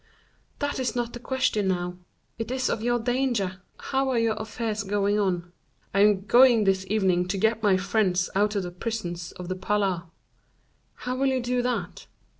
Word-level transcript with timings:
"That 0.57 0.79
is 0.79 0.95
not 0.95 1.13
the 1.13 1.19
question 1.19 1.67
now; 1.67 1.95
it 2.39 2.49
is 2.49 2.71
of 2.71 2.81
your 2.81 2.97
danger; 2.97 3.61
how 3.77 4.09
are 4.09 4.17
your 4.17 4.33
affairs 4.39 4.81
going 4.83 5.19
on?" 5.19 5.51
"I 5.93 5.99
am 5.99 6.25
going 6.25 6.63
this 6.63 6.87
evening 6.89 7.27
to 7.27 7.37
get 7.37 7.61
my 7.61 7.77
friends 7.77 8.27
out 8.33 8.55
of 8.55 8.63
the 8.63 8.71
prisons 8.71 9.31
of 9.33 9.47
the 9.47 9.55
Palais." 9.55 10.01
"How 10.95 11.15
will 11.15 11.27
you 11.27 11.39
do 11.39 11.61
that?" 11.61 12.07